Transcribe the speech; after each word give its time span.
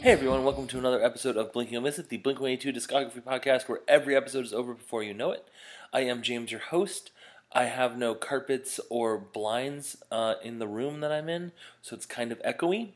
Hey 0.00 0.12
everyone, 0.12 0.44
welcome 0.44 0.68
to 0.68 0.78
another 0.78 1.02
episode 1.02 1.36
of 1.36 1.52
Blink 1.52 1.72
You'll 1.72 1.82
Miss 1.82 1.98
It, 1.98 2.08
the 2.08 2.18
Blink 2.18 2.38
182 2.38 2.72
discography 2.72 3.20
podcast 3.20 3.68
where 3.68 3.80
every 3.88 4.14
episode 4.14 4.44
is 4.44 4.52
over 4.52 4.72
before 4.72 5.02
you 5.02 5.12
know 5.12 5.32
it. 5.32 5.48
I 5.92 6.02
am 6.02 6.22
James, 6.22 6.52
your 6.52 6.60
host. 6.60 7.10
I 7.50 7.64
have 7.64 7.98
no 7.98 8.14
carpets 8.14 8.78
or 8.90 9.18
blinds 9.18 9.96
uh, 10.12 10.34
in 10.40 10.60
the 10.60 10.68
room 10.68 11.00
that 11.00 11.10
I'm 11.10 11.28
in, 11.28 11.50
so 11.82 11.96
it's 11.96 12.06
kind 12.06 12.30
of 12.30 12.40
echoey. 12.42 12.90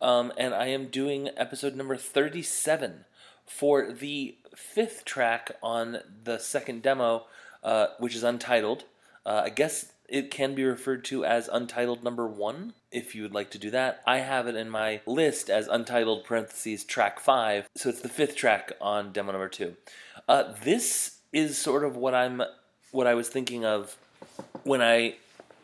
Um, 0.00 0.32
and 0.38 0.54
I 0.54 0.66
am 0.66 0.86
doing 0.86 1.30
episode 1.36 1.74
number 1.74 1.96
37 1.96 3.06
for 3.44 3.90
the 3.90 4.36
fifth 4.54 5.04
track 5.04 5.50
on 5.64 5.98
the 6.22 6.38
second 6.38 6.80
demo, 6.80 7.26
uh, 7.64 7.88
which 7.98 8.14
is 8.14 8.22
untitled. 8.22 8.84
Uh, 9.26 9.42
I 9.46 9.48
guess 9.48 9.92
it 10.08 10.30
can 10.30 10.54
be 10.54 10.64
referred 10.64 11.04
to 11.06 11.24
as 11.24 11.48
Untitled 11.48 12.02
Number 12.02 12.26
One 12.26 12.74
if 12.90 13.14
you 13.14 13.22
would 13.22 13.34
like 13.34 13.50
to 13.50 13.58
do 13.58 13.70
that. 13.70 14.02
I 14.06 14.18
have 14.18 14.46
it 14.46 14.54
in 14.54 14.70
my 14.70 15.00
list 15.06 15.50
as 15.50 15.68
Untitled 15.68 16.24
parentheses 16.24 16.84
track 16.84 17.20
five, 17.20 17.68
so 17.74 17.88
it's 17.88 18.00
the 18.00 18.08
fifth 18.08 18.36
track 18.36 18.72
on 18.80 19.12
demo 19.12 19.32
number 19.32 19.48
two. 19.48 19.76
Uh, 20.28 20.54
this 20.62 21.18
is 21.32 21.58
sort 21.58 21.84
of 21.84 21.96
what 21.96 22.14
I'm, 22.14 22.42
what 22.92 23.06
I 23.06 23.14
was 23.14 23.28
thinking 23.28 23.64
of 23.64 23.96
when 24.64 24.80
I, 24.80 25.16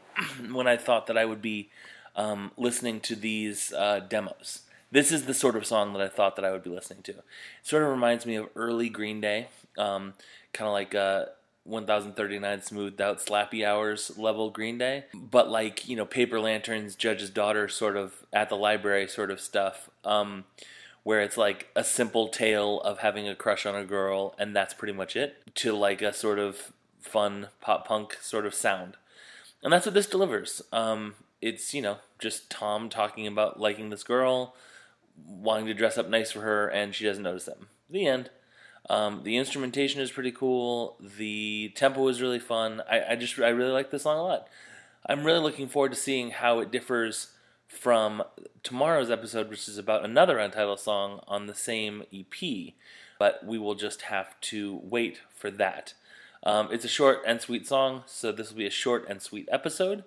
when 0.53 0.67
I 0.67 0.77
thought 0.77 1.07
that 1.07 1.17
I 1.17 1.25
would 1.25 1.43
be 1.43 1.71
um, 2.17 2.51
listening 2.57 3.01
to 3.01 3.17
these 3.17 3.73
uh, 3.73 4.01
demos. 4.01 4.63
This 4.91 5.11
is 5.11 5.25
the 5.25 5.35
sort 5.35 5.57
of 5.57 5.65
song 5.65 5.95
that 5.95 6.03
I 6.03 6.09
thought 6.09 6.37
that 6.37 6.45
I 6.45 6.51
would 6.51 6.63
be 6.63 6.71
listening 6.71 7.03
to. 7.05 7.13
It 7.13 7.25
sort 7.63 7.83
of 7.83 7.89
reminds 7.89 8.27
me 8.27 8.37
of 8.37 8.49
early 8.55 8.91
Green 8.91 9.21
Day, 9.21 9.49
um, 9.79 10.15
kind 10.53 10.69
of 10.69 10.73
like. 10.73 10.95
Uh, 10.95 11.27
1039 11.65 12.63
smoothed 12.63 13.01
out 13.01 13.19
slappy 13.19 13.65
hours 13.65 14.17
level 14.19 14.51
Green 14.51 14.79
Day, 14.79 15.05
but 15.15 15.49
like, 15.49 15.89
you 15.89 15.97
know, 15.97 16.05
Paper 16.07 16.41
Lanterns, 16.41 16.97
Judge's 16.97 17.31
Daughter 17.31 17.69
sort 17.69 17.97
of 17.97 18.25
at 18.33 18.49
the 18.49 18.57
library 18.57 19.07
sort 19.09 19.31
of 19.31 19.41
stuff, 19.41 19.89
um, 20.05 20.45
where 21.05 21.21
it's 21.21 21.37
like 21.37 21.69
a 21.77 21.85
simple 21.85 22.29
tale 22.29 22.81
of 22.81 22.99
having 22.99 23.29
a 23.29 23.35
crush 23.35 23.65
on 23.67 23.75
a 23.75 23.85
girl 23.85 24.35
and 24.39 24.55
that's 24.55 24.75
pretty 24.75 24.93
much 24.93 25.17
it, 25.17 25.37
to 25.55 25.73
like 25.73 26.03
a 26.03 26.13
sort 26.13 26.39
of 26.39 26.73
fun 27.01 27.49
pop 27.61 27.87
punk 27.87 28.17
sort 28.21 28.47
of 28.47 28.55
sound. 28.55 28.97
And 29.63 29.73
that's 29.73 29.87
what 29.87 29.95
this 29.95 30.07
delivers. 30.07 30.63
Um, 30.73 31.15
it's, 31.41 31.75
you 31.75 31.83
know, 31.83 31.99
just 32.19 32.51
Tom 32.51 32.89
talking 32.89 33.27
about 33.27 33.61
liking 33.61 33.91
this 33.91 34.03
girl, 34.03 34.55
wanting 35.25 35.67
to 35.67 35.75
dress 35.75 35.99
up 35.99 36.09
nice 36.09 36.33
for 36.33 36.41
her, 36.41 36.69
and 36.69 36.95
she 36.95 37.05
doesn't 37.05 37.23
notice 37.23 37.45
them. 37.45 37.69
The 37.89 38.07
end. 38.07 38.31
Um, 38.91 39.23
the 39.23 39.37
instrumentation 39.37 40.01
is 40.01 40.11
pretty 40.11 40.33
cool. 40.33 40.97
The 41.01 41.73
tempo 41.75 42.09
is 42.09 42.21
really 42.21 42.39
fun. 42.39 42.83
I, 42.91 43.13
I 43.13 43.17
just 43.17 43.39
I 43.39 43.49
really 43.49 43.71
like 43.71 43.91
this 43.91 44.03
song 44.03 44.19
a 44.19 44.23
lot. 44.23 44.49
I'm 45.07 45.25
really 45.25 45.41
looking 45.41 45.69
forward 45.69 45.93
to 45.93 45.99
seeing 45.99 46.31
how 46.31 46.61
it 46.61 46.71
differs 46.71 47.33
from 47.67 48.23
tomorrow's 48.63 49.11
episode, 49.11 49.49
which 49.49 49.69
is 49.69 49.79
about 49.79 50.05
another 50.05 50.39
untitled 50.39 50.81
song 50.81 51.21
on 51.27 51.47
the 51.47 51.55
same 51.55 52.05
EP. 52.13 52.75
But 53.19 53.45
we 53.47 53.59
will 53.59 53.75
just 53.75 54.03
have 54.03 54.39
to 54.43 54.81
wait 54.83 55.21
for 55.35 55.51
that. 55.53 55.95
Um, 56.45 56.69
it's 56.73 56.85
a 56.85 56.89
short 56.89 57.23
and 57.27 57.41
sweet 57.41 57.67
song, 57.67 58.03
so 58.07 58.33
this 58.33 58.51
will 58.51 58.59
be 58.59 58.67
a 58.67 58.71
short 58.71 59.07
and 59.09 59.23
sweet 59.23 59.49
episode. 59.53 60.05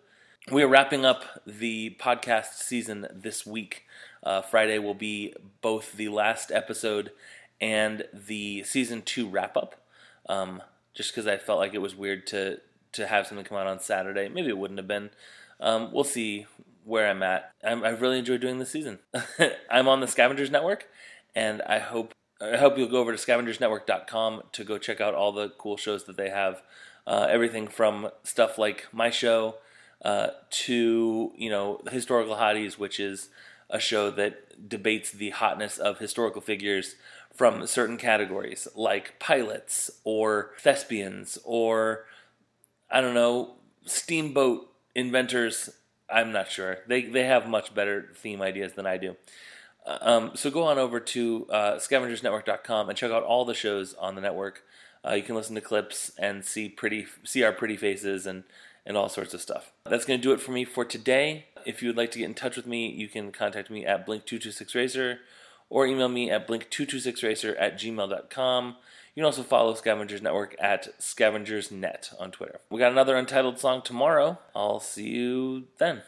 We 0.52 0.64
are 0.64 0.68
wrapping 0.68 1.06
up 1.06 1.24
the 1.48 1.96
podcast 2.00 2.60
season 2.60 3.08
this 3.12 3.46
week. 3.46 3.84
Uh, 4.22 4.42
Friday 4.42 4.80
will 4.80 4.94
be 4.94 5.34
both 5.62 5.94
the 5.94 6.10
last 6.10 6.52
episode 6.52 7.12
and 7.60 8.06
the 8.14 8.64
season 8.64 9.02
two 9.02 9.28
wrap 9.28 9.58
up. 9.58 9.76
Um, 10.28 10.62
just 10.94 11.12
because 11.12 11.28
I 11.28 11.38
felt 11.38 11.60
like 11.60 11.74
it 11.74 11.82
was 11.82 11.96
weird 11.96 12.26
to 12.28 12.60
to 12.94 13.08
have 13.08 13.28
something 13.28 13.46
come 13.46 13.58
out 13.58 13.68
on 13.68 13.80
Saturday. 13.80 14.30
Maybe 14.30 14.48
it 14.48 14.58
wouldn't 14.58 14.80
have 14.80 14.88
been. 14.88 15.10
Um, 15.60 15.92
we'll 15.92 16.04
see 16.04 16.48
where 16.86 17.10
I'm 17.10 17.24
at. 17.24 17.52
i 17.64 17.72
have 17.72 18.02
really 18.02 18.20
enjoyed 18.20 18.42
doing 18.42 18.60
this 18.60 18.72
season. 18.72 19.00
I'm 19.70 19.88
on 19.88 20.00
the 20.00 20.08
Scavengers 20.08 20.52
Network, 20.52 20.88
and 21.36 21.62
I 21.64 21.80
hope 21.80 22.14
I 22.42 22.58
hope 22.58 22.78
you'll 22.78 22.90
go 22.90 23.00
over 23.00 23.16
to 23.16 23.18
scavengersnetwork.com 23.18 24.44
to 24.52 24.64
go 24.64 24.78
check 24.78 25.02
out 25.02 25.14
all 25.14 25.32
the 25.32 25.50
cool 25.58 25.78
shows 25.78 26.06
that 26.06 26.18
they 26.18 26.30
have. 26.30 26.62
Uh, 27.08 27.28
everything 27.30 27.68
from 27.68 28.10
stuff 28.24 28.58
like 28.58 28.88
my 28.92 29.10
show 29.10 29.58
uh, 30.04 30.30
to 30.50 31.32
you 31.36 31.50
know 31.50 31.82
historical 31.92 32.36
hotties, 32.36 32.78
which 32.78 33.00
is 33.00 33.30
a 33.70 33.80
show 33.80 34.10
that 34.12 34.70
debates 34.70 35.12
the 35.12 35.32
hotness 35.32 35.78
of 35.78 36.00
historical 36.00 36.42
figures 36.42 36.96
from 37.34 37.68
certain 37.68 37.98
categories, 37.98 38.68
like 38.76 39.20
pilots 39.20 39.92
or 40.04 40.52
thespians 40.60 41.38
or 41.44 42.06
I 42.90 43.02
don't 43.02 43.14
know, 43.14 43.56
steamboat 43.86 44.70
inventors. 44.94 45.70
I'm 46.10 46.32
not 46.32 46.50
sure. 46.50 46.80
They 46.88 47.04
they 47.04 47.26
have 47.26 47.48
much 47.48 47.74
better 47.74 48.10
theme 48.16 48.42
ideas 48.42 48.74
than 48.74 48.86
I 48.86 48.98
do. 48.98 49.16
Uh, 49.86 49.98
um, 50.02 50.32
so 50.36 50.50
go 50.50 50.64
on 50.64 50.78
over 50.78 51.00
to 51.00 51.48
uh, 51.50 51.76
scavengersnetwork.com 51.76 52.90
and 52.90 52.98
check 52.98 53.12
out 53.12 53.24
all 53.24 53.46
the 53.46 53.54
shows 53.54 53.94
on 53.96 54.16
the 54.16 54.22
network. 54.22 54.64
Uh, 55.06 55.14
you 55.14 55.24
can 55.24 55.36
listen 55.36 55.56
to 55.56 55.62
clips 55.62 56.12
and 56.18 56.44
see 56.44 56.70
pretty 56.70 57.06
see 57.24 57.44
our 57.44 57.52
pretty 57.52 57.78
faces 57.78 58.26
and 58.26 58.44
and 58.86 58.96
all 58.96 59.10
sorts 59.10 59.34
of 59.34 59.42
stuff. 59.42 59.72
That's 59.86 60.06
going 60.06 60.20
to 60.20 60.24
do 60.24 60.32
it 60.32 60.40
for 60.40 60.52
me 60.52 60.64
for 60.64 60.86
today. 60.86 61.48
If 61.66 61.82
you 61.82 61.90
would 61.90 61.98
like 61.98 62.12
to 62.12 62.20
get 62.20 62.26
in 62.26 62.34
touch 62.34 62.56
with 62.56 62.68
me, 62.68 62.90
you 62.90 63.08
can 63.08 63.32
contact 63.32 63.70
me 63.70 63.86
at 63.86 64.06
blink226racer 64.06 65.18
or 65.70 65.88
email 65.88 66.10
me 66.10 66.30
at 66.30 66.48
blink226racer 66.48 67.56
at 67.60 67.78
gmail.com. 67.78 68.76
You 69.16 69.22
can 69.22 69.26
also 69.26 69.44
follow 69.44 69.74
Scavengers 69.74 70.22
Network 70.22 70.56
at 70.60 71.00
scavengersnet 71.00 72.14
on 72.20 72.32
Twitter. 72.32 72.60
We 72.70 72.80
got 72.80 72.92
another 72.92 73.16
untitled 73.16 73.60
song 73.60 73.82
tomorrow. 73.82 74.40
I'll 74.54 74.80
see 74.82 75.10
you 75.10 75.66
then. 75.78 76.04